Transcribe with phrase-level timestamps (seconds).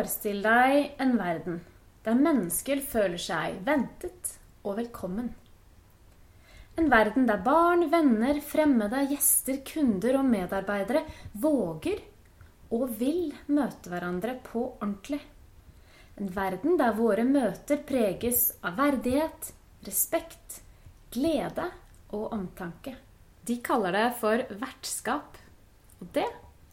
[0.00, 1.58] Forestill deg en verden
[2.06, 4.30] der mennesker føler seg ventet
[4.64, 5.26] og velkommen.
[6.80, 11.04] En verden der barn, venner, fremmede, gjester, kunder og medarbeidere
[11.44, 12.00] våger
[12.72, 15.20] og vil møte hverandre på ordentlig.
[16.16, 19.52] En verden der våre møter preges av verdighet,
[19.84, 20.62] respekt,
[21.12, 21.68] glede
[22.16, 22.96] og omtanke.
[23.44, 25.36] De kaller det for vertskap.
[26.00, 26.30] Og det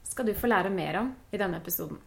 [0.07, 2.06] skal du få lære mer om i denne episoden.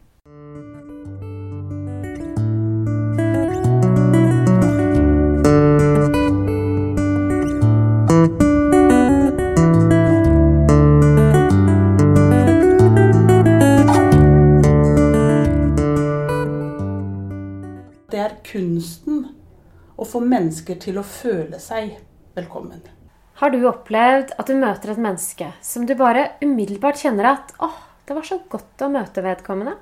[20.20, 21.94] Få mennesker til å føle seg
[22.36, 22.82] velkommen.
[23.40, 27.78] Har du opplevd at du møter et menneske som du bare umiddelbart kjenner at åh,
[28.04, 29.78] det var så godt å møte vedkommende?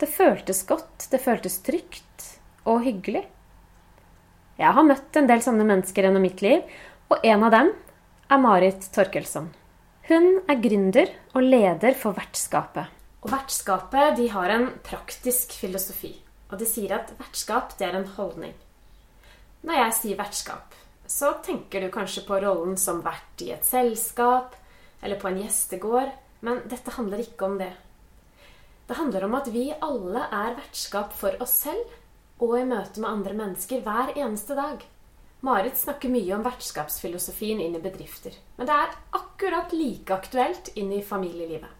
[0.00, 2.30] Det føltes godt, det føltes trygt
[2.64, 3.26] og hyggelig.
[4.56, 6.64] Jeg har møtt en del sånne mennesker gjennom mitt liv,
[7.12, 7.72] og en av dem
[8.32, 9.50] er Marit Torkelsson.
[10.08, 12.88] Hun er gründer og leder for Vertskapet.
[13.20, 16.14] Og Vertskapet de har en praktisk filosofi.
[16.48, 18.54] Og de sier at vertskap det er en holdning.
[19.64, 20.74] Når jeg sier vertskap,
[21.06, 24.56] så tenker du kanskje på rollen som vert i et selskap
[25.00, 26.10] eller på en gjestegård,
[26.44, 27.72] men dette handler ikke om det.
[28.86, 33.10] Det handler om at vi alle er vertskap for oss selv og i møte med
[33.10, 34.82] andre mennesker hver eneste dag.
[35.46, 40.92] Marit snakker mye om vertskapsfilosofien inn i bedrifter, men det er akkurat like aktuelt inn
[40.96, 41.70] i familielivet.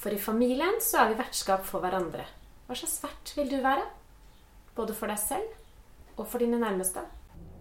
[0.00, 2.24] For i familien så er vi vertskap for hverandre.
[2.66, 3.84] Hva slags vert vil du være?
[4.76, 5.59] Både for deg selv
[6.20, 7.02] og for dine nærmeste.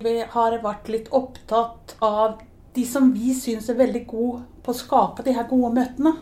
[0.03, 2.39] Vi har vært litt opptatt av
[2.75, 6.13] de som vi syns er veldig gode på å skape de her gode møtene.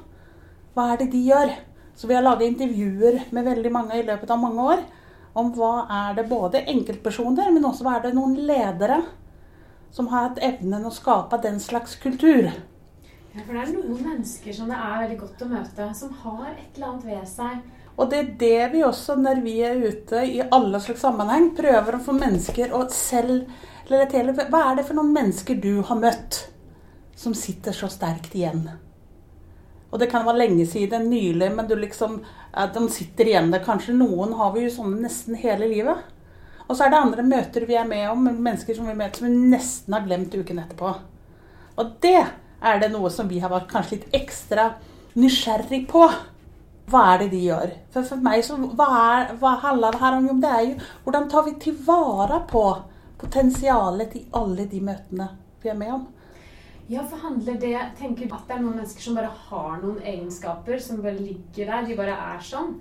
[0.73, 1.53] Hva er det de gjør?
[1.97, 4.83] Så vi har laget intervjuer med veldig mange i løpet av mange år
[5.37, 9.01] om hva er det både enkeltpersoner, men også hva er det noen ledere
[9.93, 12.49] som har hatt evnen å skape den slags kultur.
[13.33, 16.47] Ja, for det er noen mennesker som det er veldig godt å møte, som har
[16.55, 17.61] et eller annet ved seg.
[17.97, 21.97] Og det er det vi også, når vi er ute i alle slags sammenheng, prøver
[21.97, 23.47] å få mennesker å selv
[23.89, 26.43] relatere Hva er det for noen mennesker du har møtt
[27.17, 28.67] som sitter så sterkt igjen?
[29.89, 32.19] Og det kan være lenge siden, nylig, men liksom,
[32.75, 33.63] de sitter igjen der.
[33.65, 36.03] Kanskje noen har vi jo sånne nesten hele livet.
[36.67, 39.29] Og så er det andre møter vi er med om, mennesker som vi møter som
[39.29, 40.91] vi nesten har glemt uken etterpå.
[41.79, 44.73] Og det er det noe som vi har vært kanskje litt ekstra
[45.17, 46.03] nysgjerrig på.
[46.87, 47.71] Hva er det de gjør?
[47.91, 50.29] For, for meg så, hva, er, hva handler det her om?
[50.39, 52.63] Det er jo hvordan tar vi til vare på
[53.19, 55.27] potensialet i alle de møtene
[55.63, 56.05] vi er med om.
[56.87, 59.99] Ja, for handler det Tenker du at det er noen mennesker som bare har noen
[59.99, 61.87] egenskaper som bare ligger der?
[61.89, 62.77] De bare er sånn?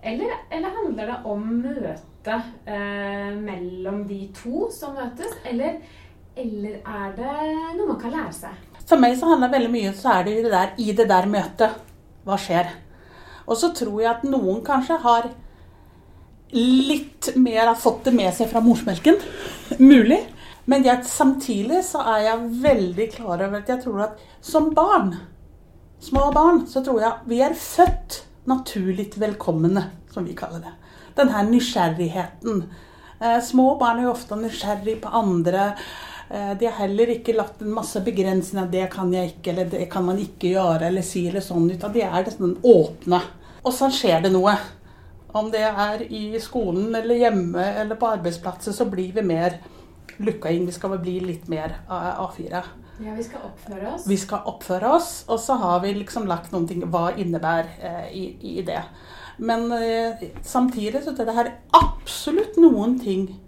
[0.00, 2.30] Eller, eller handler det om møtet
[2.64, 5.36] eh, mellom de to som møtes?
[5.44, 5.82] Eller,
[6.32, 7.34] eller er det
[7.76, 8.68] noe man kan lære seg?
[8.86, 11.28] For meg så handler det veldig mye så er det det der, i det der
[11.28, 11.82] møtet.
[12.24, 12.72] Hva skjer?
[13.46, 15.30] Og så tror jeg at noen kanskje har
[16.50, 19.18] litt mer har fått det med seg fra morsmelken.
[19.78, 20.20] Mulig.
[20.70, 25.14] Men jeg, samtidig så er jeg veldig klar over at jeg tror at som barn,
[26.02, 28.20] små barn, så tror jeg vi er født
[28.50, 30.74] naturlig velkomne, som vi kaller det.
[31.18, 32.62] Den her nysgjerrigheten.
[33.20, 35.72] Eh, små barn er jo ofte nysgjerrig på andre.
[36.30, 38.68] Eh, de har heller ikke lagt en masse begrensninger.
[38.70, 41.70] 'Det kan jeg ikke', eller 'det kan man ikke gjøre', eller si eller sånn.
[41.70, 43.20] Utan de er nesten åpne.
[43.64, 44.56] Og så skjer det noe.
[45.34, 49.58] Om det er i skolen eller hjemme eller på arbeidsplasser, så blir vi mer
[50.18, 50.66] lukka inn.
[50.66, 52.62] Vi skal bli litt mer A4.
[53.00, 54.06] Ja, vi skal oppføre oss.
[54.06, 58.10] Vi skal oppføre oss, og så har vi liksom lagt noen ting Hva innebærer eh,
[58.12, 58.24] i,
[58.58, 58.82] i, det?
[59.38, 63.40] Men eh, samtidig så er det her absolutt noen ting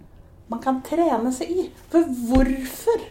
[0.51, 1.67] man kan trene seg i.
[1.91, 3.07] For hvorfor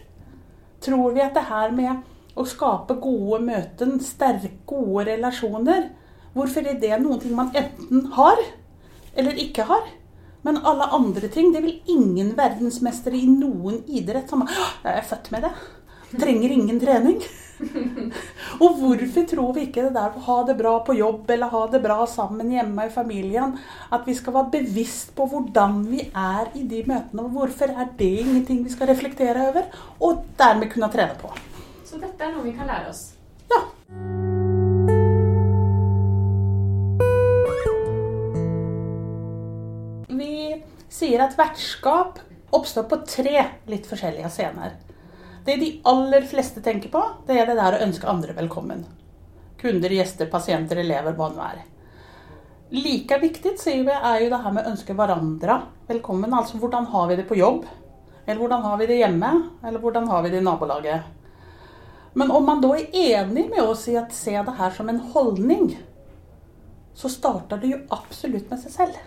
[0.83, 5.91] tror vi at det her med å skape gode møter, sterke, gode relasjoner
[6.33, 8.41] Hvorfor er det noen ting man enten har
[9.13, 9.85] eller ikke har?
[10.43, 15.45] Men alle andre ting, det vil ingen verdensmestere i noen idrett som er født med
[15.47, 15.53] det.
[16.21, 17.23] Trenger ingen trening.
[18.63, 21.63] Og hvorfor tror vi ikke det der å ha det bra på jobb eller ha
[21.71, 23.55] det bra sammen hjemme i familien,
[23.93, 27.25] at vi skal være bevisst på hvordan vi er i de møtene?
[27.25, 29.71] og Hvorfor er det ingenting vi skal reflektere over,
[30.01, 31.33] og dermed kunne trene på?
[31.87, 33.13] Så dette er noe vi kan lære oss?
[33.53, 33.63] Ja.
[40.13, 40.63] Vi
[40.93, 42.21] sier at vertskap
[42.53, 44.75] oppstår på tre litt forskjellige scener.
[45.45, 48.85] Det de aller fleste tenker på, det er det der å ønske andre velkommen.
[49.59, 51.65] Kunder, gjester, pasienter, elever, hva det nå er.
[52.73, 55.59] Like viktig sier vi, er jo det her med å ønske hverandre
[55.91, 56.39] velkommen.
[56.39, 57.67] Altså hvordan har vi det på jobb?
[58.23, 59.33] Eller hvordan har vi det hjemme?
[59.67, 61.11] Eller hvordan har vi det i nabolaget?
[62.15, 65.03] Men om man da er enig med oss i at se det her som en
[65.11, 65.73] holdning,
[66.95, 68.99] så starter det jo absolutt med seg selv.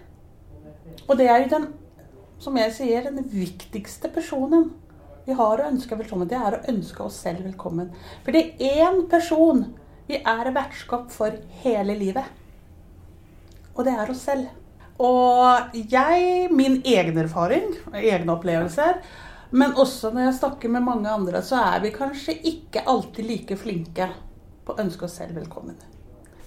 [1.07, 1.69] Og det er jo den,
[2.43, 4.73] som jeg sier, den viktigste personen
[5.25, 6.29] vi har å ønske velkommen.
[6.29, 7.89] Det er å ønske oss selv velkommen.
[8.25, 9.63] For det er én person
[10.05, 11.33] vi er vertskap for
[11.63, 12.27] hele livet.
[13.73, 14.51] Og det er oss selv.
[15.01, 19.01] Og jeg, min egen erfaring, egne opplevelser,
[19.55, 23.57] men også når jeg snakker med mange andre, så er vi kanskje ikke alltid like
[23.59, 24.07] flinke
[24.65, 25.75] på å ønske oss selv velkommen.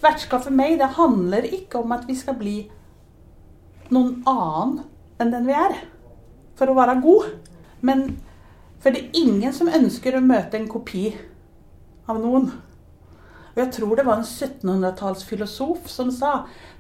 [0.00, 2.56] Vertskap for meg, det handler ikke om at vi skal bli
[3.90, 4.81] noen annen
[5.19, 5.76] enn den vi er.
[6.58, 7.28] For å være god.
[7.86, 8.06] Men
[8.78, 11.10] for det er ingen som ønsker å møte en kopi
[12.08, 12.50] av noen.
[13.54, 16.34] Og jeg tror det var en 1700-tallsfilosof som sa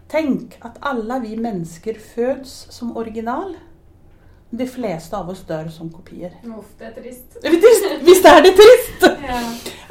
[0.08, 3.50] Tenk at alle vi mennesker fødes som original.
[4.48, 6.32] De fleste av oss dør som kopier.
[6.48, 7.36] Uff, det er trist.
[8.06, 9.04] Hvis det er det trist!
[9.28, 9.42] Ja.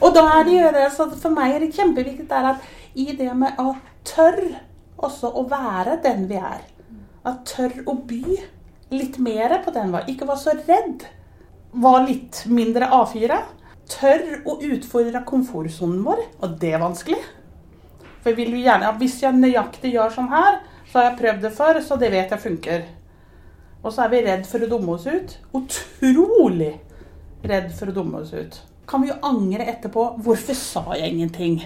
[0.02, 2.64] Og da er det det, så for meg er det kjempeviktig der at
[2.98, 3.76] i det med å
[4.08, 4.64] tørre
[4.98, 6.64] også å være den vi er.
[7.22, 8.40] At tørre å by
[8.96, 10.10] litt mer på den vi er.
[10.10, 11.06] Ikke være så redd.
[11.78, 13.38] Var litt mindre A4.
[13.88, 16.24] Tørr å utfordre komfortsonen vår.
[16.44, 17.20] Og det er vanskelig.
[18.22, 21.52] For jeg vil gjerne, Hvis jeg nøyaktig gjør sånn her, så har jeg prøvd det
[21.56, 22.86] før, så det vet jeg funker.
[23.84, 25.38] Og så er vi redd for å dumme oss ut.
[25.56, 26.74] Utrolig
[27.48, 28.58] redd for å dumme oss ut.
[28.88, 30.08] Kan vi jo angre etterpå.
[30.24, 31.60] Hvorfor sa jeg ingenting?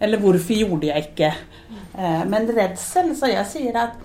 [0.00, 1.30] Eller hvorfor gjorde jeg ikke?
[1.94, 3.96] Eh, Men redsel, så jeg sier at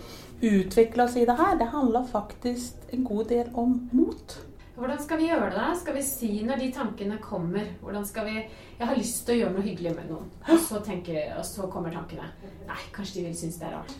[0.41, 4.37] utvikle oss i det her, det handler faktisk en god del om mot.
[4.77, 5.57] Hvordan skal vi gjøre det?
[5.57, 5.73] da?
[5.79, 7.65] Skal vi si når de tankene kommer?
[7.81, 10.81] Hvordan skal vi Jeg har lyst til å gjøre noe hyggelig med noen, og så,
[10.85, 12.27] tenker, og så kommer tankene.
[12.67, 13.95] Nei, kanskje de vil synes det er rart.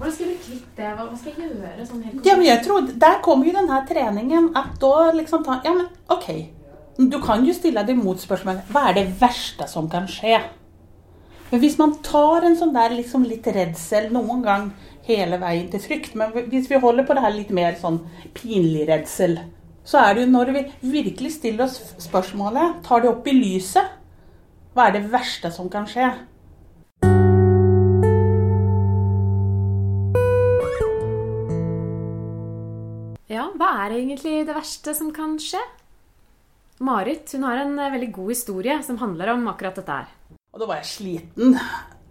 [0.00, 0.88] Hvordan skal vi kvitte det?
[0.96, 1.86] Hva skal jeg gjøre?
[1.86, 5.60] sånn helt Ja, men jeg tror, Der kommer jo denne treningen at da liksom ta
[5.64, 6.30] Ja, men OK.
[6.98, 8.64] Du kan jo stille deg motspørsmål.
[8.72, 10.40] Hva er det verste som kan skje?
[11.52, 14.66] Men hvis man tar en sånn der liksom litt redsel noen gang
[15.06, 18.02] hele veien til frykt, men hvis vi holder på det her litt mer sånn
[18.34, 19.38] pinlig redsel,
[19.90, 23.96] så er det jo når vi virkelig stiller oss spørsmålet, tar det opp i lyset,
[24.74, 26.06] hva er det verste som kan skje?
[33.30, 35.62] Ja, hva er egentlig det verste som kan skje?
[36.86, 40.12] Marit hun har en eh, veldig god historie som handler om akkurat dette her.
[40.54, 41.58] Og da var jeg sliten.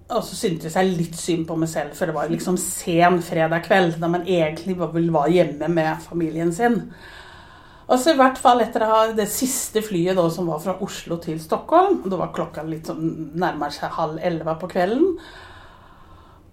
[0.09, 3.63] Og så syntes jeg litt synd på meg selv, for det var liksom sen fredag
[3.69, 6.81] kveld, da man egentlig var hjemme med familien sin.
[7.89, 8.85] Og så i hvert fall etter
[9.17, 13.31] det siste flyet da, som var fra Oslo til Stockholm, Det var klokka litt sånn
[13.33, 15.15] nærmere seg halv elleve på kvelden,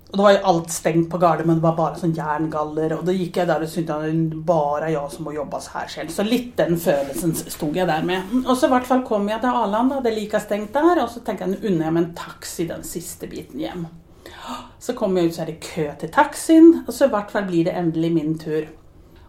[0.06, 2.94] og da var jo alt stengt på Gardermoen, det var bare sånn jerngaller.
[2.96, 5.90] Og da gikk jeg der og syntes det bare er jeg som må jobbe her
[5.92, 6.12] selv.
[6.14, 8.30] Så litt den følelsen sto jeg der med.
[8.44, 11.10] Og så i hvert fall kom jeg til Arlanda, det er like stengt der, og
[11.10, 13.88] så tenker jeg nå unner jeg meg en taxi den siste biten hjem.
[14.80, 17.48] Så kommer jeg ut, så er det kø til taxien, og så i hvert fall
[17.50, 18.70] blir det endelig min tur.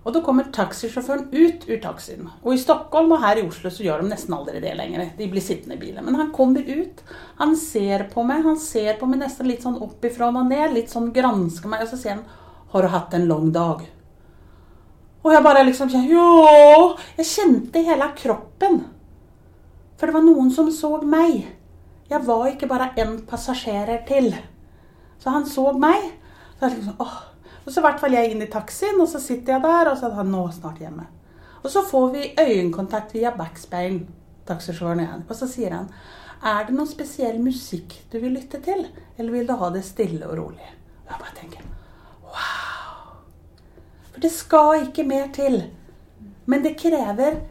[0.08, 2.30] Og da kommer taxisjåføren ut ur taxien.
[2.40, 5.10] Og i Stockholm og her i Oslo så gjør de nesten aldri det lenger.
[5.18, 6.06] De blir sittende i bilen.
[6.06, 7.04] Men han kommer ut,
[7.42, 10.94] han ser på meg, han ser på meg nesten litt sånn oppifra og ned, litt
[10.94, 12.26] sånn gransker meg, og så sier han
[12.72, 13.84] 'Har du hatt en lang dag?'
[15.26, 16.96] Og jeg bare liksom kjente Jo!
[17.18, 18.86] Jeg kjente hele kroppen.
[19.98, 21.48] For det var noen som så meg.
[22.10, 24.34] Jeg var ikke bare en passasjer til.
[25.20, 26.14] Så han så meg.
[26.60, 27.37] Så jeg liksom, åh.
[27.68, 29.98] Og så i hvert fall jeg inn i taxien, og så sitter jeg der, og
[30.00, 31.04] så er han nå snart hjemme.
[31.60, 34.06] Og så får vi øyekontakt via backspeil,
[34.48, 35.26] taxisjåføren igjen.
[35.28, 35.90] Og så sier han
[36.48, 38.86] er det noen spesiell musikk du vil lytte til,
[39.18, 40.70] eller vil du ha det stille og rolig?
[41.04, 41.66] Og jeg bare tenker
[42.30, 43.18] wow.
[44.14, 45.60] For det skal ikke mer til.
[46.48, 47.42] Men det krever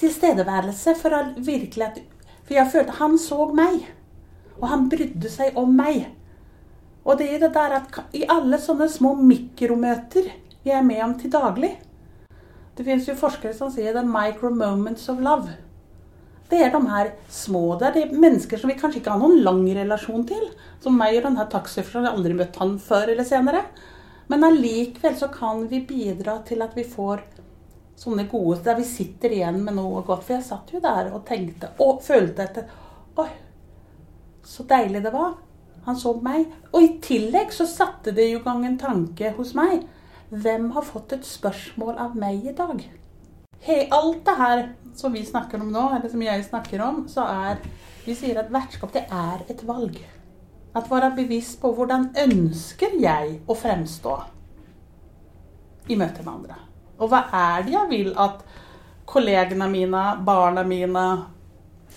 [0.00, 2.00] tilstedeværelse for virkelig at
[2.42, 3.84] For jeg følte han så meg.
[4.58, 6.08] Og han brydde seg om meg.
[7.02, 10.30] Og det er det der at i alle sånne små mikromøter
[10.62, 11.72] vi er med om til daglig
[12.76, 15.50] Det finnes jo forskere som sier 'the micro moments of love'.
[16.48, 17.78] Det er de her små.
[17.78, 20.50] Det er mennesker som vi kanskje ikke har noen lang relasjon til.
[20.80, 22.04] Som meg og denne taxisjåføren.
[22.04, 23.62] Jeg har aldri møtt han før eller senere.
[24.28, 27.22] Men allikevel så kan vi bidra til at vi får
[27.96, 30.24] sånne gode Der vi sitter igjen med noe godt.
[30.24, 32.64] For jeg satt jo der og tenkte og følte etter
[33.16, 33.28] Oi,
[34.44, 35.34] så deilig det var.
[35.86, 36.46] Han så meg.
[36.72, 39.86] Og i tillegg så satte det i gang en tanke hos meg.
[40.32, 42.82] Hvem har fått et spørsmål av meg i dag?
[43.62, 44.62] Hei, alt det her
[44.98, 47.62] som vi snakker om nå, eller som jeg snakker om, så er
[48.02, 50.00] Vi sier at vertskap, det er et valg.
[50.74, 54.16] At være bevisst på hvordan ønsker jeg å fremstå
[55.86, 56.56] i møte med andre.
[56.98, 58.42] Og hva er det jeg vil at
[59.06, 61.04] kollegene mine, barna mine,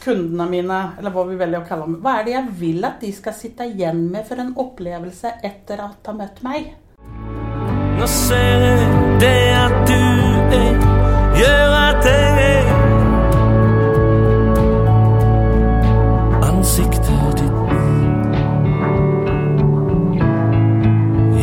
[0.04, 2.98] kundene mine, eller hva vi velger å kalle dem, hva er det jeg vil at
[3.04, 6.74] de skal sitte igjen med for en opplevelse etter at de har møtt meg?
[7.96, 8.88] Nå ser jeg
[9.22, 10.02] det at du
[10.60, 10.76] er,
[11.40, 12.66] gjør at jeg er.
[16.50, 17.60] Ansiktet ditt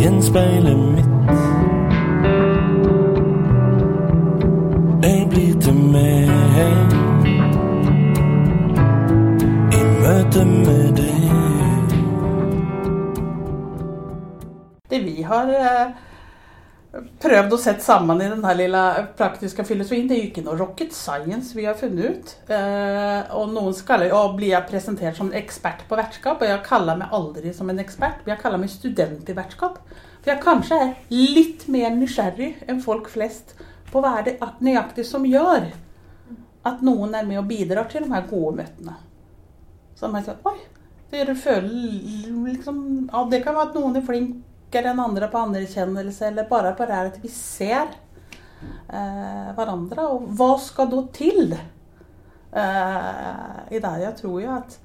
[0.02, 1.08] gjenspeiler mitt.
[5.02, 6.41] Jeg blir til meg
[15.26, 15.92] har eh,
[16.92, 18.82] prøvd å sette sammen i denne lille
[19.16, 22.32] praktiske filosofien, det er jo ikke noe rocket science vi har funnet ut.
[22.52, 27.00] Eh, og noen skal, og blir jeg presentert som ekspert på vertskap, og jeg kaller
[27.00, 28.26] meg aldri som en ekspert.
[28.28, 29.80] Jeg kaller meg student i vertskap.
[30.22, 33.56] For jeg kanskje er litt mer nysgjerrig enn folk flest
[33.92, 35.72] på hva er det nøyaktig som gjør
[36.68, 38.94] at noen er med og bidrar til de her gode møtene.
[39.98, 40.60] Så man sier, oi,
[41.12, 42.78] dere føler liksom,
[43.10, 44.06] ja, Det kan være at noen er
[44.72, 47.92] flinkere enn andre på anerkjennelse, eller bare på det at vi ser
[48.88, 50.06] eh, hverandre.
[50.08, 51.58] Og hva skal da til eh,
[53.70, 54.00] i det?
[54.00, 54.78] Jeg tror jo at,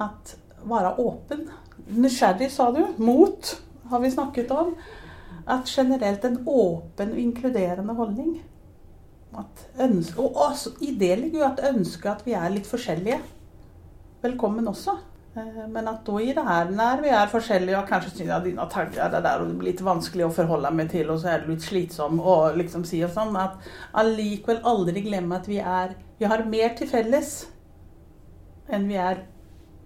[0.00, 1.48] at være åpen
[1.88, 2.84] Nysgjerrig, sa du.
[2.98, 4.74] Mot har vi snakket om.
[5.48, 8.42] At generelt en åpen og inkluderende holdning.
[9.78, 13.20] Ønske, og også, I det ligger jo at ønske at vi er litt forskjellige.
[14.24, 14.96] Velkommen også.
[15.38, 18.46] Eh, Men at da i det her, når vi er forskjellige og kanskje syns at
[18.46, 21.34] dine tanker er der, og det blir litt vanskelig å forholde meg til, og så
[21.34, 23.58] er du litt slitsom og liksom si og sånn, at
[24.02, 27.46] allikevel aldri glemme at vi er Vi har mer til felles
[28.68, 29.20] enn vi er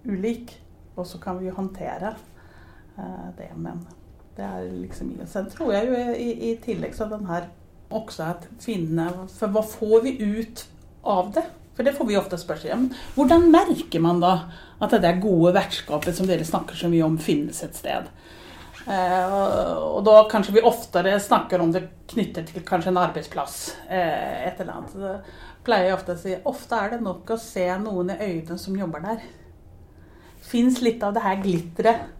[0.03, 0.55] ulik.
[0.97, 2.15] Og så kan vi jo håndtere
[2.97, 3.83] eh, det, men
[4.37, 5.27] det er liksom mye.
[5.29, 7.51] Sen tror jeg jo i, i tillegg så den her
[7.93, 10.65] også at finne For hva får vi ut
[11.05, 11.45] av det?
[11.73, 12.85] For det får vi ofte spørsmål om.
[13.15, 14.33] Hvordan merker man da
[14.83, 18.09] at det gode vertskapet som dere snakker så mye om, finnes et sted?
[18.83, 23.57] Eh, og, da kanskje vi oftere snakker om det knyttet til kanskje en arbeidsplass.
[23.87, 24.93] Eh, et eller annet.
[24.93, 28.59] Så pleier jeg ofte å si ofte er det nok å se noen i øynene
[28.59, 29.23] som jobber der.
[30.43, 32.11] Fins litt av det her glitteret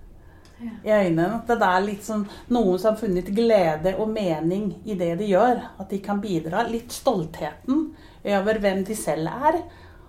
[0.63, 1.41] i øynene.
[1.41, 5.29] At det er litt sånn noen som har funnet glede og mening i det de
[5.33, 5.59] gjør.
[5.77, 6.63] At de kan bidra.
[6.69, 7.89] Litt stoltheten
[8.25, 9.61] over hvem de selv er,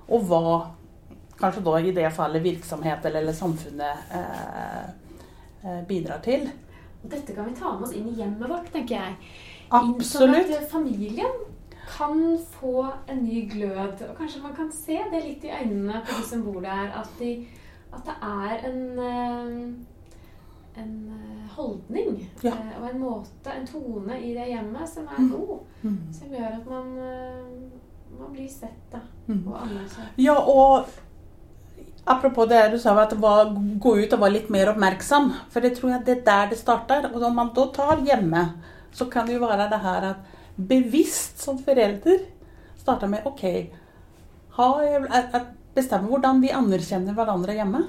[0.09, 0.42] og hva
[1.40, 4.85] kanskje da i det fallet virksomhet eller, eller samfunnet eh,
[5.64, 6.47] eh, bidrar til.
[7.04, 9.16] Og dette kan vi ta med oss inn i hjemmet vårt, tenker jeg.
[9.75, 10.47] Absolutt.
[10.47, 11.35] Sånn at familien
[11.97, 12.23] kan
[12.61, 14.04] få en ny glød.
[14.09, 16.92] Og kanskje man kan se det litt i øynene på de som bor der.
[16.97, 17.33] At, de,
[17.92, 22.54] at det er en, eh, en eh, holdning Ja.
[22.80, 25.30] og en måte, en tone i det hjemmet som er Mm.
[25.35, 25.59] god.
[25.83, 25.99] Mm.
[26.12, 26.97] Som gjør at man,
[28.18, 29.47] man blir sett da, Mm.
[29.49, 30.18] og anerkjent.
[30.21, 30.87] Ja, og
[32.06, 35.33] apropos det du sa, at var, gå ut og være litt mer oppmerksom.
[35.50, 37.11] For det tror jeg det er der det starter.
[37.14, 38.52] Og når man da tar hjemme,
[38.92, 40.16] så kan det jo være det her at
[40.56, 42.21] bevisst som forelder
[42.78, 43.42] starter med OK,
[45.75, 47.80] bestemme hvordan vi anerkjenner hverandre hjemme.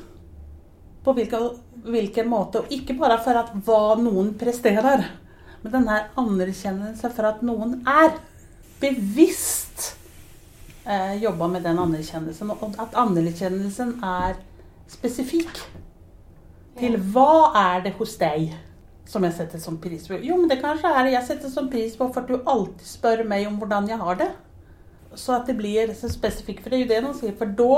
[1.04, 1.52] På hvilken,
[1.86, 2.64] hvilken måte.
[2.64, 5.04] Og ikke bare for at hva noen presterer,
[5.62, 8.16] men den her anerkjennelse for at noen er
[8.82, 9.65] bevisst
[10.86, 12.52] eh, jobba med den anerkjennelsen.
[12.52, 14.38] Og at anerkjennelsen er
[14.92, 15.60] spesifikk.
[16.80, 18.50] Til hva er det hos deg
[19.08, 20.20] som jeg setter som pris på?
[20.20, 22.90] Jo, men det kanskje er det jeg setter som pris på for at du alltid
[22.90, 24.32] spør meg om hvordan jeg har det.
[25.16, 26.64] Så at det blir så spesifikt.
[26.64, 27.38] For det er jo det noen sier.
[27.40, 27.78] For da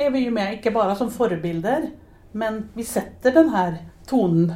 [0.00, 1.90] er vi jo med ikke bare som forbilder,
[2.32, 4.52] men vi setter den her tonen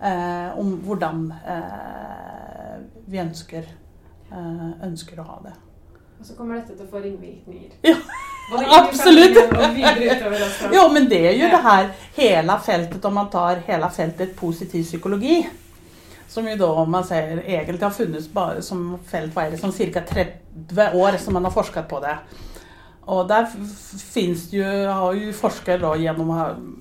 [0.00, 2.76] eh, om hvordan eh,
[3.10, 3.66] vi ønsker,
[4.30, 5.54] eh, ønsker å ha det.
[6.24, 7.72] Og så kommer dette til å få ringvirkninger.
[7.84, 7.98] Ja,
[8.78, 9.36] absolutt.
[10.72, 14.86] Jo, men det er jo det her hele feltet, om man tar hele feltet positiv
[14.86, 15.42] psykologi.
[16.32, 19.76] Som jo da, man sier, egentlig har funnes bare som felt hva er det, som
[19.76, 20.06] ca.
[20.14, 22.16] 30 år som man har forsket på det.
[23.04, 26.32] Og der fins det jo, har jo forskere da gjennom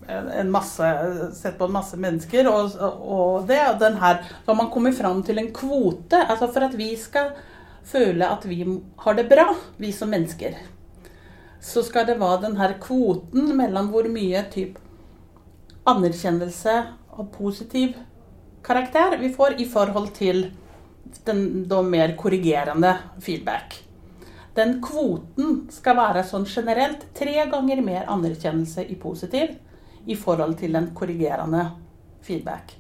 [0.08, 0.96] en masse,
[1.36, 5.20] sett på en masse mennesker, og, og det den her Så har man kommet fram
[5.20, 6.30] til en kvote.
[6.30, 7.36] Altså for at vi skal
[7.88, 8.64] føle at vi
[9.06, 10.56] har det bra, vi som mennesker
[11.64, 14.80] så skal det være den her kvoten mellom hvor mye typ
[15.88, 16.76] anerkjennelse
[17.16, 17.96] og positiv
[18.64, 20.50] karakter vi får i forhold til
[21.28, 23.78] den da mer korrigerende feedback.
[24.56, 29.56] Den kvoten skal være sånn generelt tre ganger mer anerkjennelse i positiv
[30.06, 31.70] i forhold til den korrigerende
[32.22, 32.76] feedback.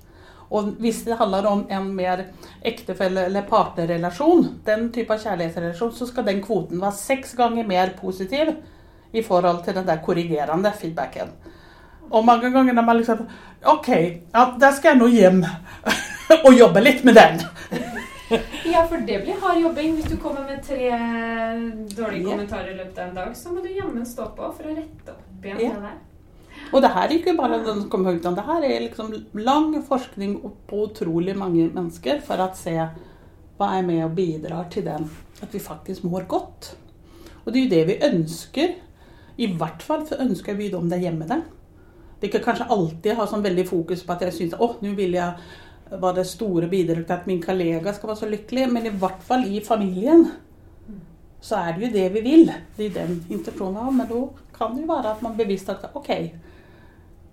[0.53, 2.25] Og hvis det handler om en mer
[2.65, 7.95] ektefelle- eller partnerrelasjon, den type av kjærlighetsrelasjon, så skal den kvoten være seks ganger mer
[7.97, 8.53] positiv
[9.13, 11.33] i forhold til den der korrigerende feedbacken.
[12.11, 13.25] Og mange ganger når man liksom
[13.65, 15.43] OK, ja, der skal jeg nå hjem
[16.45, 17.41] og jobbe litt med den.
[18.65, 19.91] Ja, for det blir hard jobbing.
[19.99, 20.87] Hvis du kommer med tre
[21.97, 24.73] dårlige kommentarer i løpet av en dag, så må du jammen stå på for å
[24.73, 25.73] rette opp igjen Ja.
[25.75, 25.99] det der.
[26.71, 29.11] Og det her er ikke bare den som kommer ut, det her er liksom
[29.45, 30.37] lang forskning
[30.69, 32.77] på utrolig mange mennesker for å se
[33.59, 35.05] hva er med og bidrar til den,
[35.41, 36.73] at vi faktisk mår godt.
[37.43, 38.73] Og det er jo det vi ønsker.
[39.37, 41.43] I hvert fall ønsker vi det om det er hjemme der.
[42.19, 45.17] Det ikke kanskje alltid ha sånn veldig fokus på at jeg syns å, nå vil
[45.17, 48.93] jeg være det store bidraget til at min kollega skal være så lykkelig, men i
[49.01, 50.23] hvert fall i familien
[51.43, 52.51] så er det jo det vi vil.
[52.77, 53.97] Det er den intensjonen vi har.
[53.97, 54.21] Men da
[54.55, 56.11] kan jo være at man bevisst at OK,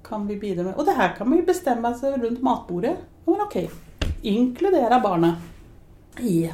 [0.05, 2.97] kan vi bidra med Og det her kan man jo bestemme seg rundt matbordet.
[3.27, 3.57] Men OK,
[4.27, 6.51] inkludere barnet i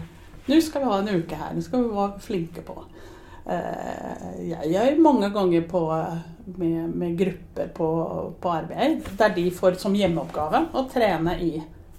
[0.47, 1.55] Nå skal vi ha en uke her.
[1.57, 2.77] Nå skal vi være flinke på.
[3.47, 5.81] Eh, Jeg er mange ganger på,
[6.59, 7.89] med, med grupper på,
[8.41, 11.51] på arbeid der de får som hjemmeoppgave å trene i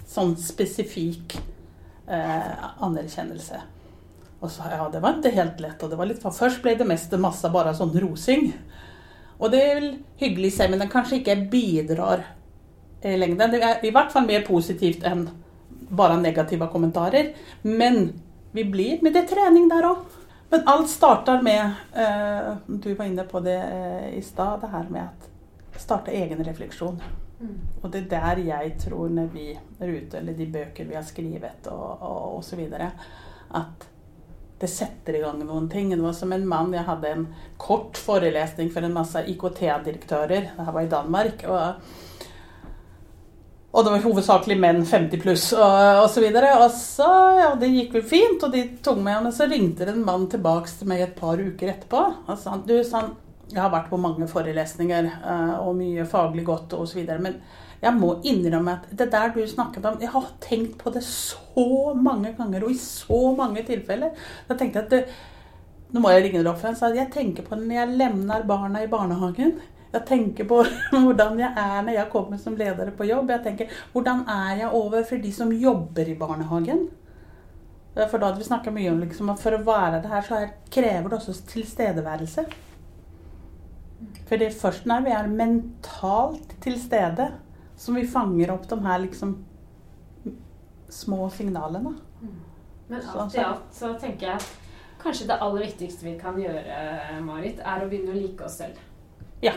[0.08, 1.36] sånn spesifikk
[2.08, 3.60] eh, anerkjennelse.
[4.38, 5.84] Og så, ja, det var ikke helt lett.
[5.84, 8.52] og det var litt, Først ble det meste masse bare sånn rosing.
[9.38, 9.90] Og det er vel
[10.22, 12.24] hyggelig å seg, men den kanskje ikke bidrar
[13.06, 13.52] i lengden.
[13.52, 15.28] Det er i hvert fall mer positivt enn
[15.90, 17.34] bare negative kommentarer.
[17.64, 18.12] Men
[18.54, 20.06] vi blir med det er trening der òg.
[20.50, 24.86] Men alt starter med eh, Du var inne på det eh, i stad, det her
[24.90, 27.02] med at starte egen refleksjon.
[27.84, 31.06] Og det er der jeg tror når vi er ute, eller de bøker vi har
[31.06, 32.64] skrevet og, osv.,
[33.58, 33.86] at
[34.60, 35.92] det setter i gang noen ting.
[35.94, 40.52] Det var som en mann, Jeg hadde en kort forelesning for en masse IKT-direktører.
[40.58, 41.44] Det her var i Danmark.
[41.48, 41.74] og
[43.78, 46.24] og det var hovedsakelig menn 50 pluss og, og så.
[46.24, 49.94] Og så, ja, det gikk vel fint, og de tok meg, Og så ringte det
[49.94, 52.02] en mann tilbake til meg et par uker etterpå.
[52.26, 53.12] Og sa du, sa han,
[53.52, 57.38] jeg har vært på mange forelesninger eh, og mye faglig godt videre, men
[57.82, 61.94] jeg må innrømme at det der du snakket om, jeg har tenkt på det så
[61.94, 64.16] mange ganger og i så mange tilfeller.
[64.48, 65.18] Da tenkte jeg at det,
[65.94, 68.82] nå må jeg ringe deg opp, for han jeg tenker på når jeg lemner barna
[68.84, 69.58] i barnehagen.
[69.94, 70.62] Jeg tenker på
[70.92, 73.32] hvordan jeg er når jeg kommer som leder på jobb.
[73.32, 76.88] Jeg tenker, Hvordan er jeg overfor de som jobber i barnehagen?
[77.98, 80.42] For da hadde vi snakka mye om liksom, at for å være det her, så
[80.74, 82.44] krever det også tilstedeværelse.
[84.28, 87.32] For det er først når vi er mentalt til stede,
[87.78, 89.36] som vi fanger opp de her liksom
[90.90, 91.94] små signalene.
[92.88, 94.42] Men alt i alt så tenker jeg
[95.02, 96.78] kanskje det aller viktigste vi kan gjøre,
[97.26, 98.80] Marit, er å begynne å like oss selv.
[99.44, 99.54] Ja.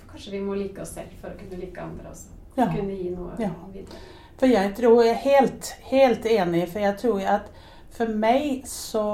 [0.00, 2.32] For kanskje vi må like oss selv for å kunne like andre også.
[2.56, 2.66] Ja.
[2.72, 3.50] Kunne gi noe Ja.
[3.72, 4.00] videre.
[4.40, 7.50] For jeg tror jeg er helt, helt enig, for jeg tror at
[7.90, 9.04] for meg så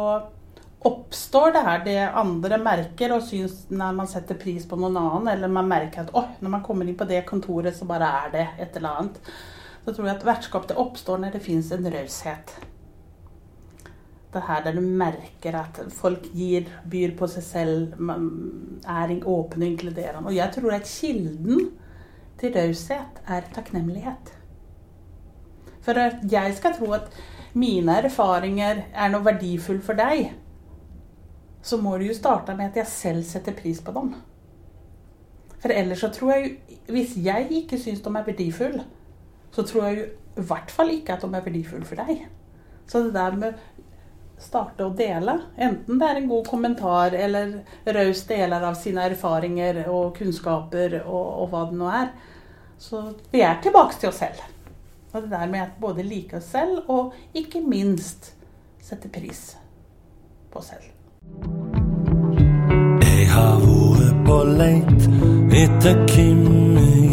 [0.85, 5.29] oppstår det her det andre merker og syns når man setter pris på noen annen,
[5.33, 8.33] eller man merker at «Åh, når man kommer inn på det kontoret, så bare er
[8.35, 9.21] det et eller annet.
[9.85, 12.55] Så tror jeg at vertskap det oppstår når det fins en raushet.
[14.35, 19.71] Det her der du merker at folk gir, byr på seg selv, er åpne og
[19.71, 20.27] inkluderende.
[20.27, 21.71] Og jeg tror at kilden
[22.41, 24.35] til raushet er takknemlighet.
[25.87, 27.15] For at jeg skal tro at
[27.57, 30.35] mine erfaringer er noe verdifullt for deg,
[31.67, 34.13] så må du jo starte med at jeg selv setter pris på dem.
[35.63, 38.85] For ellers så tror jeg jo Hvis jeg ikke syns de er verdifulle,
[39.51, 40.05] så tror jeg jo
[40.37, 42.21] i hvert fall ikke at de er verdifulle for deg.
[42.87, 43.57] Så det der med
[44.39, 47.57] starte å dele, enten det er en god kommentar eller
[47.97, 52.13] raus deler av sine erfaringer og kunnskaper og, og hva det nå er,
[52.79, 53.03] så
[53.33, 54.45] vi er tilbake til oss selv.
[55.15, 58.35] Og det der med at både like oss selv og ikke minst
[58.85, 59.49] sette pris
[60.53, 60.96] på oss selv.
[63.03, 65.09] Jeg har vært på leit
[65.63, 67.06] etter hvem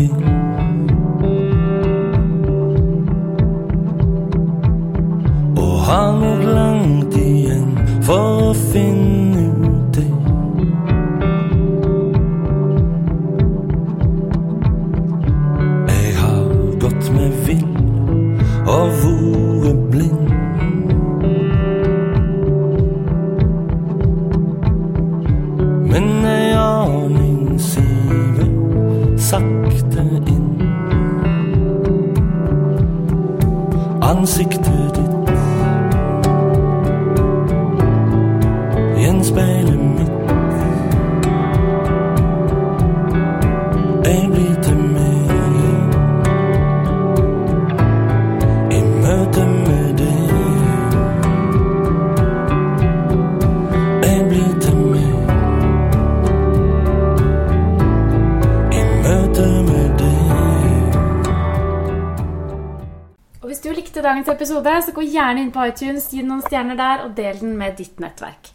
[64.14, 67.40] dagens episode, så gå gjerne inn på iTunes, gi den noen stjerner der, og del
[67.40, 68.52] den med ditt nettverk.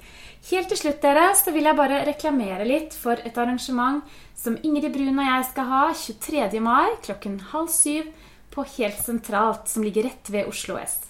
[0.53, 4.05] Helt til slutt dere, så vil jeg bare reklamere litt for et arrangement
[4.39, 6.63] som Ingrid Brun og jeg skal ha 23.
[6.63, 8.07] mai klokken halv syv
[8.55, 11.01] på Helt sentralt, som ligger rett ved Oslo S.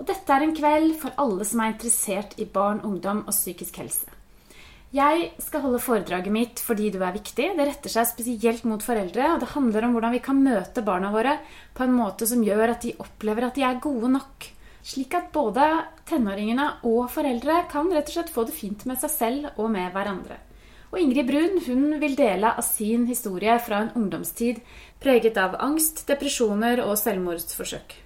[0.00, 3.82] Og dette er en kveld for alle som er interessert i barn, ungdom og psykisk
[3.82, 4.17] helse.
[4.88, 7.50] Jeg skal holde foredraget mitt fordi du er viktig.
[7.58, 11.10] Det retter seg spesielt mot foreldre, og det handler om hvordan vi kan møte barna
[11.12, 11.34] våre
[11.76, 14.48] på en måte som gjør at de opplever at de er gode nok.
[14.88, 15.66] Slik at både
[16.08, 19.92] tenåringene og foreldre kan rett og slett få det fint med seg selv og med
[19.92, 20.38] hverandre.
[20.88, 24.62] Og Ingrid Brun hun vil dele av sin historie fra en ungdomstid
[25.04, 27.98] preget av angst, depresjoner og selvmordsforsøk.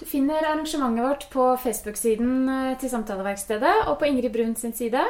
[0.00, 5.04] Du finner arrangementet vårt på Facebook-siden eh, til Samtaleverkstedet og på Ingrid Brun sin side.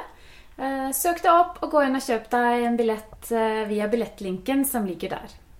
[0.54, 4.62] Eh, søk deg opp og gå inn og kjøp deg en billett eh, via billettlinken
[4.68, 5.32] som ligger der.